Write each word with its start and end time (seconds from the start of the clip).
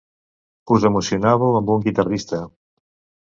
Us 0.77 0.87
emocionàveu 0.89 1.57
amb 1.59 1.71
un 1.75 1.85
guitarrista. 1.87 2.43